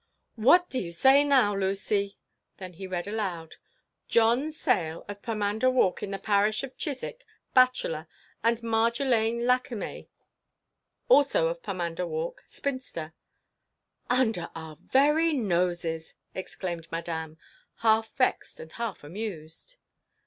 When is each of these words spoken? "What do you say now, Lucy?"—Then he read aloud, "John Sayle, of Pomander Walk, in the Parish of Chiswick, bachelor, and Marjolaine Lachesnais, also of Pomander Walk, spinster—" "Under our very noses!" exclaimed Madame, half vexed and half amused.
"What 0.37 0.67
do 0.67 0.79
you 0.79 0.91
say 0.91 1.23
now, 1.23 1.55
Lucy?"—Then 1.55 2.73
he 2.73 2.87
read 2.87 3.07
aloud, 3.07 3.57
"John 4.07 4.51
Sayle, 4.51 5.05
of 5.07 5.21
Pomander 5.21 5.69
Walk, 5.69 6.01
in 6.01 6.09
the 6.09 6.17
Parish 6.17 6.63
of 6.63 6.75
Chiswick, 6.75 7.23
bachelor, 7.53 8.07
and 8.43 8.63
Marjolaine 8.63 9.45
Lachesnais, 9.45 10.07
also 11.07 11.49
of 11.49 11.61
Pomander 11.61 12.07
Walk, 12.07 12.41
spinster—" 12.47 13.13
"Under 14.09 14.49
our 14.55 14.77
very 14.77 15.33
noses!" 15.33 16.15
exclaimed 16.33 16.91
Madame, 16.91 17.37
half 17.83 18.11
vexed 18.15 18.59
and 18.59 18.71
half 18.71 19.03
amused. 19.03 19.75